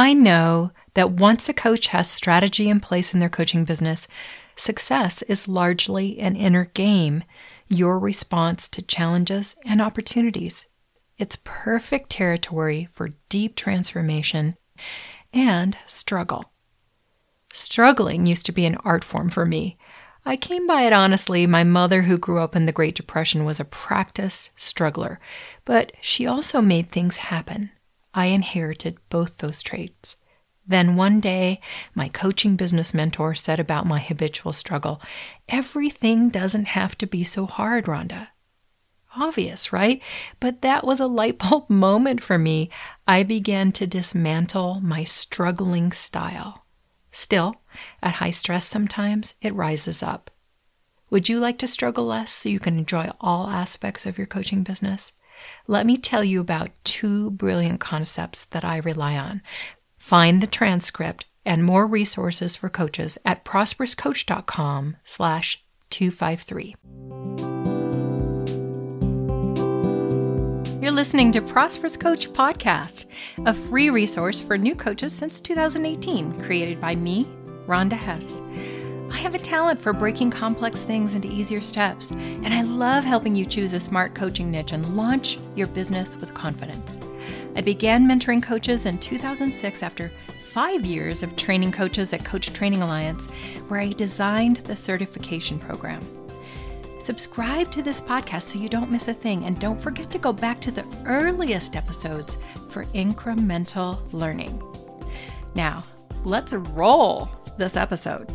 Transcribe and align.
I 0.00 0.14
know 0.14 0.70
that 0.94 1.10
once 1.10 1.46
a 1.50 1.52
coach 1.52 1.88
has 1.88 2.10
strategy 2.10 2.70
in 2.70 2.80
place 2.80 3.12
in 3.12 3.20
their 3.20 3.28
coaching 3.28 3.66
business, 3.66 4.08
success 4.56 5.20
is 5.20 5.46
largely 5.46 6.18
an 6.20 6.36
inner 6.36 6.64
game, 6.64 7.22
your 7.68 7.98
response 7.98 8.66
to 8.70 8.80
challenges 8.80 9.56
and 9.66 9.82
opportunities. 9.82 10.64
It's 11.18 11.36
perfect 11.44 12.08
territory 12.08 12.88
for 12.90 13.10
deep 13.28 13.56
transformation 13.56 14.56
and 15.34 15.76
struggle. 15.84 16.46
Struggling 17.52 18.24
used 18.24 18.46
to 18.46 18.52
be 18.52 18.64
an 18.64 18.76
art 18.76 19.04
form 19.04 19.28
for 19.28 19.44
me. 19.44 19.76
I 20.24 20.38
came 20.38 20.66
by 20.66 20.84
it 20.84 20.94
honestly. 20.94 21.46
My 21.46 21.62
mother, 21.62 22.04
who 22.04 22.16
grew 22.16 22.40
up 22.40 22.56
in 22.56 22.64
the 22.64 22.72
Great 22.72 22.94
Depression, 22.94 23.44
was 23.44 23.60
a 23.60 23.66
practiced 23.66 24.48
struggler, 24.56 25.20
but 25.66 25.92
she 26.00 26.26
also 26.26 26.62
made 26.62 26.90
things 26.90 27.18
happen. 27.18 27.70
I 28.14 28.26
inherited 28.26 28.98
both 29.08 29.38
those 29.38 29.62
traits. 29.62 30.16
Then 30.66 30.96
one 30.96 31.20
day, 31.20 31.60
my 31.94 32.08
coaching 32.08 32.56
business 32.56 32.94
mentor 32.94 33.34
said 33.34 33.58
about 33.58 33.86
my 33.86 33.98
habitual 33.98 34.52
struggle 34.52 35.02
everything 35.48 36.28
doesn't 36.28 36.66
have 36.66 36.96
to 36.98 37.06
be 37.06 37.24
so 37.24 37.46
hard, 37.46 37.86
Rhonda. 37.86 38.28
Obvious, 39.16 39.72
right? 39.72 40.00
But 40.38 40.62
that 40.62 40.86
was 40.86 41.00
a 41.00 41.06
light 41.06 41.38
bulb 41.38 41.68
moment 41.70 42.22
for 42.22 42.38
me. 42.38 42.70
I 43.06 43.24
began 43.24 43.72
to 43.72 43.86
dismantle 43.86 44.80
my 44.80 45.02
struggling 45.02 45.90
style. 45.90 46.64
Still, 47.10 47.56
at 48.02 48.16
high 48.16 48.30
stress 48.30 48.66
sometimes, 48.66 49.34
it 49.42 49.54
rises 49.54 50.02
up. 50.02 50.30
Would 51.10 51.28
you 51.28 51.40
like 51.40 51.58
to 51.58 51.66
struggle 51.66 52.04
less 52.04 52.32
so 52.32 52.48
you 52.48 52.60
can 52.60 52.78
enjoy 52.78 53.10
all 53.20 53.48
aspects 53.48 54.06
of 54.06 54.16
your 54.16 54.28
coaching 54.28 54.62
business? 54.62 55.12
Let 55.66 55.86
me 55.86 55.96
tell 55.96 56.24
you 56.24 56.40
about 56.40 56.70
two 56.84 57.30
brilliant 57.30 57.80
concepts 57.80 58.44
that 58.46 58.64
I 58.64 58.78
rely 58.78 59.16
on. 59.16 59.42
Find 59.96 60.40
the 60.42 60.46
transcript 60.46 61.26
and 61.44 61.64
more 61.64 61.86
resources 61.86 62.56
for 62.56 62.68
coaches 62.68 63.18
at 63.24 63.44
prosperouscoach.com 63.44 64.96
slash 65.04 65.62
253. 65.90 66.76
You're 70.80 70.92
listening 70.92 71.30
to 71.32 71.42
Prosperous 71.42 71.96
Coach 71.96 72.30
Podcast, 72.30 73.04
a 73.44 73.52
free 73.52 73.90
resource 73.90 74.40
for 74.40 74.56
new 74.56 74.74
coaches 74.74 75.12
since 75.14 75.40
2018, 75.40 76.42
created 76.42 76.80
by 76.80 76.96
me, 76.96 77.26
Rhonda 77.66 77.92
Hess. 77.92 78.40
I 79.30 79.32
have 79.34 79.42
a 79.42 79.44
talent 79.44 79.78
for 79.78 79.92
breaking 79.92 80.30
complex 80.30 80.82
things 80.82 81.14
into 81.14 81.28
easier 81.28 81.60
steps, 81.60 82.10
and 82.10 82.52
I 82.52 82.62
love 82.62 83.04
helping 83.04 83.36
you 83.36 83.46
choose 83.46 83.72
a 83.74 83.78
smart 83.78 84.12
coaching 84.12 84.50
niche 84.50 84.72
and 84.72 84.96
launch 84.96 85.38
your 85.54 85.68
business 85.68 86.16
with 86.16 86.34
confidence. 86.34 86.98
I 87.54 87.60
began 87.60 88.10
mentoring 88.10 88.42
coaches 88.42 88.86
in 88.86 88.98
2006 88.98 89.84
after 89.84 90.10
five 90.52 90.84
years 90.84 91.22
of 91.22 91.36
training 91.36 91.70
coaches 91.70 92.12
at 92.12 92.24
Coach 92.24 92.52
Training 92.52 92.82
Alliance, 92.82 93.26
where 93.68 93.78
I 93.78 93.90
designed 93.90 94.56
the 94.56 94.74
certification 94.74 95.60
program. 95.60 96.00
Subscribe 96.98 97.70
to 97.70 97.82
this 97.82 98.02
podcast 98.02 98.42
so 98.42 98.58
you 98.58 98.68
don't 98.68 98.90
miss 98.90 99.06
a 99.06 99.14
thing, 99.14 99.44
and 99.44 99.60
don't 99.60 99.80
forget 99.80 100.10
to 100.10 100.18
go 100.18 100.32
back 100.32 100.60
to 100.62 100.72
the 100.72 100.84
earliest 101.06 101.76
episodes 101.76 102.38
for 102.68 102.84
incremental 102.86 104.00
learning. 104.12 104.60
Now, 105.54 105.84
let's 106.24 106.52
roll 106.52 107.30
this 107.58 107.76
episode. 107.76 108.28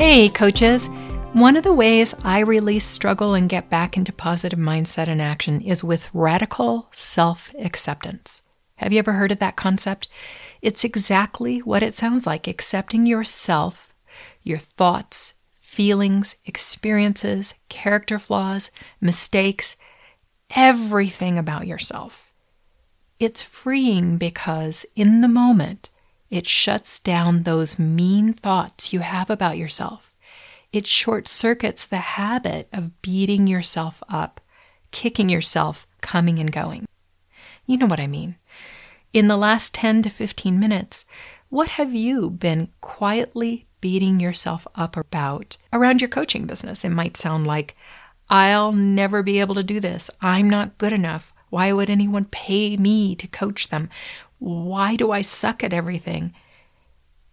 Hey, 0.00 0.28
coaches! 0.28 0.86
One 1.32 1.56
of 1.56 1.64
the 1.64 1.74
ways 1.74 2.14
I 2.22 2.38
release 2.38 2.84
struggle 2.84 3.34
and 3.34 3.48
get 3.48 3.68
back 3.68 3.96
into 3.96 4.12
positive 4.12 4.56
mindset 4.56 5.08
and 5.08 5.20
action 5.20 5.60
is 5.60 5.82
with 5.82 6.08
radical 6.14 6.86
self 6.92 7.52
acceptance. 7.58 8.40
Have 8.76 8.92
you 8.92 9.00
ever 9.00 9.14
heard 9.14 9.32
of 9.32 9.40
that 9.40 9.56
concept? 9.56 10.06
It's 10.62 10.84
exactly 10.84 11.58
what 11.58 11.82
it 11.82 11.96
sounds 11.96 12.28
like 12.28 12.46
accepting 12.46 13.06
yourself, 13.06 13.92
your 14.40 14.58
thoughts, 14.58 15.34
feelings, 15.60 16.36
experiences, 16.46 17.54
character 17.68 18.20
flaws, 18.20 18.70
mistakes, 19.00 19.74
everything 20.54 21.36
about 21.36 21.66
yourself. 21.66 22.32
It's 23.18 23.42
freeing 23.42 24.16
because 24.16 24.86
in 24.94 25.22
the 25.22 25.28
moment, 25.28 25.90
it 26.30 26.46
shuts 26.46 27.00
down 27.00 27.42
those 27.42 27.78
mean 27.78 28.32
thoughts 28.32 28.92
you 28.92 29.00
have 29.00 29.30
about 29.30 29.58
yourself. 29.58 30.14
It 30.72 30.86
short 30.86 31.28
circuits 31.28 31.86
the 31.86 31.98
habit 31.98 32.68
of 32.72 33.00
beating 33.00 33.46
yourself 33.46 34.02
up, 34.08 34.40
kicking 34.90 35.28
yourself, 35.28 35.86
coming 36.00 36.38
and 36.38 36.52
going. 36.52 36.86
You 37.64 37.78
know 37.78 37.86
what 37.86 38.00
I 38.00 38.06
mean. 38.06 38.36
In 39.12 39.28
the 39.28 39.36
last 39.36 39.72
10 39.74 40.02
to 40.02 40.10
15 40.10 40.60
minutes, 40.60 41.06
what 41.48 41.70
have 41.70 41.94
you 41.94 42.28
been 42.28 42.68
quietly 42.82 43.68
beating 43.80 44.20
yourself 44.20 44.66
up 44.74 44.96
about 44.96 45.56
around 45.72 46.00
your 46.00 46.08
coaching 46.08 46.46
business. 46.46 46.84
It 46.84 46.90
might 46.90 47.16
sound 47.16 47.46
like, 47.46 47.76
I'll 48.28 48.72
never 48.72 49.22
be 49.22 49.40
able 49.40 49.54
to 49.54 49.62
do 49.62 49.80
this. 49.80 50.10
I'm 50.20 50.50
not 50.50 50.78
good 50.78 50.92
enough. 50.92 51.32
Why 51.50 51.72
would 51.72 51.88
anyone 51.88 52.26
pay 52.26 52.76
me 52.76 53.14
to 53.16 53.26
coach 53.26 53.68
them? 53.68 53.88
Why 54.38 54.96
do 54.96 55.10
I 55.10 55.20
suck 55.20 55.64
at 55.64 55.72
everything? 55.72 56.34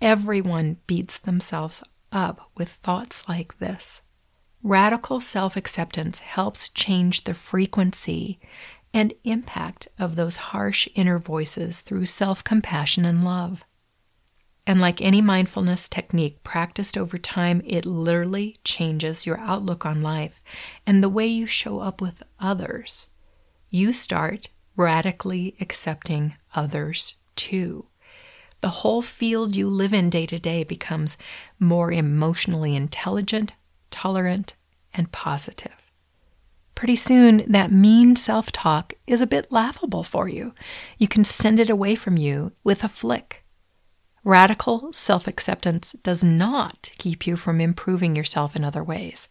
Everyone 0.00 0.78
beats 0.86 1.18
themselves 1.18 1.82
up 2.10 2.50
with 2.56 2.70
thoughts 2.70 3.22
like 3.28 3.58
this. 3.58 4.02
Radical 4.62 5.20
self 5.20 5.56
acceptance 5.56 6.20
helps 6.20 6.68
change 6.68 7.24
the 7.24 7.34
frequency 7.34 8.38
and 8.94 9.14
impact 9.24 9.88
of 9.98 10.16
those 10.16 10.36
harsh 10.36 10.86
inner 10.94 11.18
voices 11.18 11.80
through 11.80 12.06
self 12.06 12.44
compassion 12.44 13.04
and 13.04 13.24
love. 13.24 13.64
And 14.64 14.80
like 14.80 15.00
any 15.00 15.20
mindfulness 15.20 15.88
technique 15.88 16.44
practiced 16.44 16.96
over 16.96 17.18
time, 17.18 17.62
it 17.66 17.84
literally 17.84 18.58
changes 18.62 19.26
your 19.26 19.38
outlook 19.38 19.84
on 19.84 20.02
life 20.02 20.40
and 20.86 21.02
the 21.02 21.08
way 21.08 21.26
you 21.26 21.46
show 21.46 21.80
up 21.80 22.00
with 22.00 22.22
others. 22.38 23.08
You 23.70 23.92
start 23.92 24.48
radically 24.76 25.56
accepting 25.60 26.34
others 26.54 27.14
too. 27.36 27.86
The 28.60 28.68
whole 28.68 29.02
field 29.02 29.56
you 29.56 29.68
live 29.68 29.92
in 29.92 30.08
day 30.08 30.26
to 30.26 30.38
day 30.38 30.62
becomes 30.62 31.18
more 31.58 31.90
emotionally 31.90 32.76
intelligent, 32.76 33.52
tolerant, 33.90 34.54
and 34.94 35.10
positive. 35.10 35.72
Pretty 36.74 36.96
soon, 36.96 37.44
that 37.50 37.72
mean 37.72 38.16
self 38.16 38.50
talk 38.50 38.94
is 39.06 39.20
a 39.20 39.26
bit 39.26 39.50
laughable 39.50 40.04
for 40.04 40.28
you. 40.28 40.54
You 40.98 41.08
can 41.08 41.24
send 41.24 41.60
it 41.60 41.70
away 41.70 41.94
from 41.94 42.16
you 42.16 42.52
with 42.64 42.82
a 42.82 42.88
flick 42.88 43.41
Radical 44.24 44.92
self 44.92 45.26
acceptance 45.26 45.96
does 46.02 46.22
not 46.22 46.92
keep 46.98 47.26
you 47.26 47.36
from 47.36 47.60
improving 47.60 48.14
yourself 48.14 48.54
in 48.54 48.64
other 48.64 48.84
ways. 48.84 49.28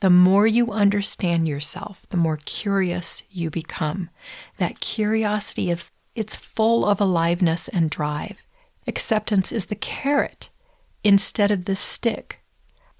The 0.00 0.10
more 0.10 0.46
you 0.46 0.72
understand 0.72 1.48
yourself, 1.48 2.04
the 2.10 2.18
more 2.18 2.38
curious 2.44 3.22
you 3.30 3.48
become. 3.48 4.10
That 4.58 4.80
curiosity 4.80 5.70
is 5.70 5.90
it's 6.14 6.36
full 6.36 6.84
of 6.84 7.00
aliveness 7.00 7.68
and 7.68 7.88
drive. 7.88 8.46
Acceptance 8.86 9.52
is 9.52 9.66
the 9.66 9.74
carrot 9.74 10.50
instead 11.02 11.50
of 11.50 11.64
the 11.64 11.76
stick 11.76 12.40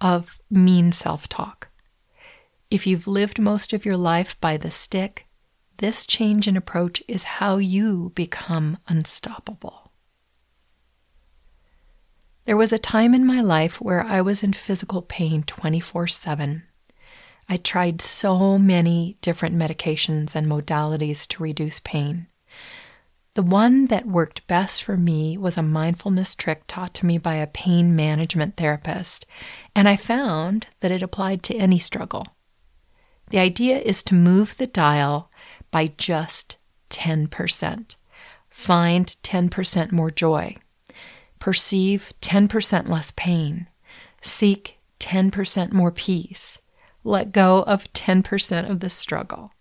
of 0.00 0.40
mean 0.50 0.90
self 0.90 1.28
talk. 1.28 1.68
If 2.70 2.86
you've 2.86 3.06
lived 3.06 3.38
most 3.38 3.72
of 3.72 3.84
your 3.84 3.96
life 3.96 4.40
by 4.40 4.56
the 4.56 4.70
stick, 4.70 5.26
this 5.78 6.06
change 6.06 6.48
in 6.48 6.56
approach 6.56 7.02
is 7.06 7.24
how 7.24 7.58
you 7.58 8.12
become 8.14 8.78
unstoppable. 8.88 9.85
There 12.46 12.56
was 12.56 12.72
a 12.72 12.78
time 12.78 13.12
in 13.12 13.26
my 13.26 13.40
life 13.40 13.80
where 13.80 14.04
I 14.04 14.20
was 14.20 14.44
in 14.44 14.52
physical 14.52 15.02
pain 15.02 15.42
24 15.42 16.06
7. 16.06 16.62
I 17.48 17.56
tried 17.56 18.00
so 18.00 18.56
many 18.56 19.16
different 19.20 19.56
medications 19.56 20.36
and 20.36 20.46
modalities 20.46 21.26
to 21.28 21.42
reduce 21.42 21.80
pain. 21.80 22.28
The 23.34 23.42
one 23.42 23.86
that 23.86 24.06
worked 24.06 24.46
best 24.46 24.84
for 24.84 24.96
me 24.96 25.36
was 25.36 25.58
a 25.58 25.62
mindfulness 25.62 26.36
trick 26.36 26.62
taught 26.68 26.94
to 26.94 27.06
me 27.06 27.18
by 27.18 27.34
a 27.34 27.48
pain 27.48 27.96
management 27.96 28.56
therapist, 28.56 29.26
and 29.74 29.88
I 29.88 29.96
found 29.96 30.68
that 30.80 30.92
it 30.92 31.02
applied 31.02 31.42
to 31.44 31.56
any 31.56 31.80
struggle. 31.80 32.28
The 33.30 33.40
idea 33.40 33.80
is 33.80 34.04
to 34.04 34.14
move 34.14 34.56
the 34.56 34.68
dial 34.68 35.32
by 35.72 35.94
just 35.98 36.58
10%. 36.90 37.96
Find 38.48 39.06
10% 39.24 39.90
more 39.90 40.10
joy 40.10 40.58
Perceive 41.38 42.12
10% 42.20 42.88
less 42.88 43.12
pain. 43.16 43.68
Seek 44.22 44.78
10% 45.00 45.72
more 45.72 45.90
peace. 45.90 46.58
Let 47.04 47.32
go 47.32 47.62
of 47.62 47.92
10% 47.92 48.68
of 48.70 48.80
the 48.80 48.90
struggle. 48.90 49.52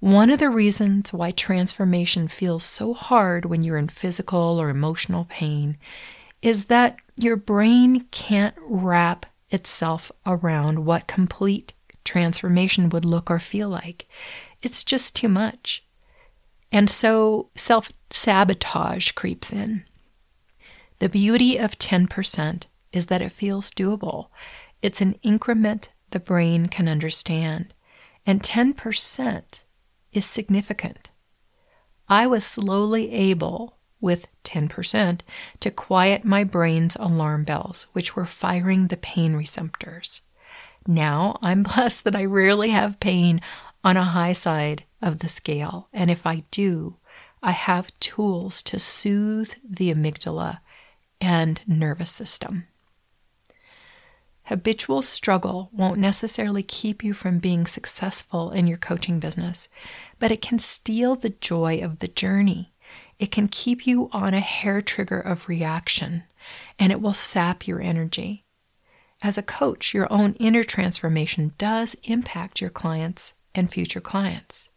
One 0.00 0.30
of 0.30 0.38
the 0.38 0.50
reasons 0.50 1.12
why 1.12 1.30
transformation 1.30 2.28
feels 2.28 2.62
so 2.62 2.92
hard 2.92 3.46
when 3.46 3.62
you're 3.62 3.78
in 3.78 3.88
physical 3.88 4.60
or 4.60 4.68
emotional 4.68 5.26
pain 5.30 5.78
is 6.42 6.66
that 6.66 6.98
your 7.16 7.36
brain 7.36 8.02
can't 8.10 8.54
wrap 8.60 9.24
itself 9.48 10.12
around 10.26 10.84
what 10.84 11.06
complete 11.06 11.72
transformation 12.04 12.90
would 12.90 13.06
look 13.06 13.30
or 13.30 13.38
feel 13.38 13.70
like. 13.70 14.06
It's 14.60 14.84
just 14.84 15.16
too 15.16 15.28
much. 15.28 15.82
And 16.70 16.90
so 16.90 17.48
self 17.54 17.90
sabotage 18.10 19.12
creeps 19.12 19.52
in. 19.52 19.84
The 21.04 21.10
beauty 21.10 21.58
of 21.58 21.78
10% 21.78 22.64
is 22.90 23.06
that 23.08 23.20
it 23.20 23.30
feels 23.30 23.70
doable. 23.70 24.28
It's 24.80 25.02
an 25.02 25.18
increment 25.22 25.90
the 26.12 26.18
brain 26.18 26.68
can 26.68 26.88
understand. 26.88 27.74
And 28.24 28.42
10% 28.42 29.60
is 30.14 30.24
significant. 30.24 31.10
I 32.08 32.26
was 32.26 32.42
slowly 32.42 33.12
able, 33.12 33.76
with 34.00 34.28
10%, 34.44 35.20
to 35.60 35.70
quiet 35.70 36.24
my 36.24 36.42
brain's 36.42 36.96
alarm 36.96 37.44
bells, 37.44 37.86
which 37.92 38.16
were 38.16 38.24
firing 38.24 38.86
the 38.86 38.96
pain 38.96 39.34
receptors. 39.36 40.22
Now 40.86 41.36
I'm 41.42 41.62
blessed 41.74 42.04
that 42.04 42.16
I 42.16 42.24
rarely 42.24 42.70
have 42.70 42.98
pain 42.98 43.42
on 43.84 43.98
a 43.98 44.04
high 44.04 44.32
side 44.32 44.84
of 45.02 45.18
the 45.18 45.28
scale. 45.28 45.86
And 45.92 46.10
if 46.10 46.26
I 46.26 46.44
do, 46.50 46.96
I 47.42 47.50
have 47.50 47.92
tools 48.00 48.62
to 48.62 48.78
soothe 48.78 49.52
the 49.62 49.92
amygdala 49.92 50.60
and 51.24 51.62
nervous 51.66 52.10
system. 52.10 52.66
Habitual 54.44 55.00
struggle 55.00 55.70
won't 55.72 55.98
necessarily 55.98 56.62
keep 56.62 57.02
you 57.02 57.14
from 57.14 57.38
being 57.38 57.66
successful 57.66 58.50
in 58.50 58.66
your 58.66 58.76
coaching 58.76 59.18
business, 59.18 59.68
but 60.18 60.30
it 60.30 60.42
can 60.42 60.58
steal 60.58 61.16
the 61.16 61.30
joy 61.30 61.78
of 61.78 62.00
the 62.00 62.08
journey. 62.08 62.74
It 63.18 63.30
can 63.30 63.48
keep 63.48 63.86
you 63.86 64.10
on 64.12 64.34
a 64.34 64.40
hair 64.40 64.82
trigger 64.82 65.18
of 65.18 65.48
reaction, 65.48 66.24
and 66.78 66.92
it 66.92 67.00
will 67.00 67.14
sap 67.14 67.66
your 67.66 67.80
energy. 67.80 68.44
As 69.22 69.38
a 69.38 69.42
coach, 69.42 69.94
your 69.94 70.12
own 70.12 70.34
inner 70.34 70.62
transformation 70.62 71.54
does 71.56 71.96
impact 72.02 72.60
your 72.60 72.68
clients 72.68 73.32
and 73.54 73.72
future 73.72 74.00
clients. 74.00 74.68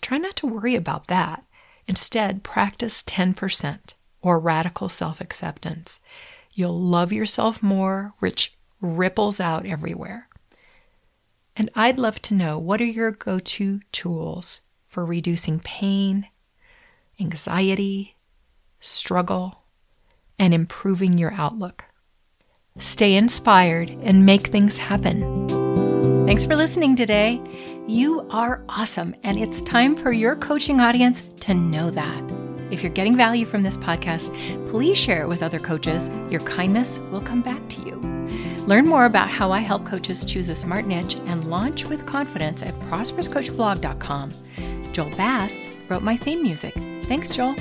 Try 0.00 0.18
not 0.18 0.36
to 0.36 0.46
worry 0.46 0.76
about 0.76 1.08
that. 1.08 1.42
Instead, 1.88 2.44
practice 2.44 3.02
10% 3.02 3.94
or 4.22 4.38
radical 4.38 4.88
self 4.88 5.20
acceptance. 5.20 6.00
You'll 6.52 6.80
love 6.80 7.12
yourself 7.12 7.62
more, 7.62 8.14
which 8.18 8.52
ripples 8.80 9.40
out 9.40 9.66
everywhere. 9.66 10.28
And 11.56 11.70
I'd 11.74 11.98
love 11.98 12.22
to 12.22 12.34
know 12.34 12.58
what 12.58 12.80
are 12.80 12.84
your 12.84 13.10
go 13.10 13.38
to 13.38 13.80
tools 13.92 14.60
for 14.86 15.04
reducing 15.04 15.60
pain, 15.60 16.26
anxiety, 17.20 18.16
struggle, 18.80 19.62
and 20.38 20.54
improving 20.54 21.18
your 21.18 21.32
outlook. 21.32 21.84
Stay 22.78 23.14
inspired 23.14 23.90
and 24.02 24.24
make 24.24 24.46
things 24.46 24.78
happen. 24.78 25.20
Thanks 26.26 26.44
for 26.44 26.56
listening 26.56 26.96
today. 26.96 27.40
You 27.86 28.26
are 28.30 28.64
awesome, 28.68 29.14
and 29.24 29.38
it's 29.38 29.62
time 29.62 29.96
for 29.96 30.12
your 30.12 30.36
coaching 30.36 30.80
audience 30.80 31.20
to 31.40 31.54
know 31.54 31.90
that. 31.90 32.49
If 32.70 32.82
you're 32.82 32.92
getting 32.92 33.16
value 33.16 33.44
from 33.44 33.62
this 33.62 33.76
podcast, 33.76 34.30
please 34.70 34.96
share 34.96 35.22
it 35.22 35.28
with 35.28 35.42
other 35.42 35.58
coaches. 35.58 36.08
Your 36.30 36.40
kindness 36.40 36.98
will 37.10 37.20
come 37.20 37.42
back 37.42 37.68
to 37.70 37.82
you. 37.82 37.96
Learn 38.66 38.86
more 38.86 39.06
about 39.06 39.28
how 39.30 39.50
I 39.50 39.58
help 39.60 39.84
coaches 39.84 40.24
choose 40.24 40.48
a 40.48 40.54
smart 40.54 40.86
niche 40.86 41.16
and 41.26 41.50
launch 41.50 41.86
with 41.86 42.06
confidence 42.06 42.62
at 42.62 42.78
prosperouscoachblog.com. 42.80 44.30
Joel 44.92 45.10
Bass 45.16 45.68
wrote 45.88 46.02
my 46.02 46.16
theme 46.16 46.42
music. 46.42 46.74
Thanks, 47.04 47.30
Joel. 47.30 47.56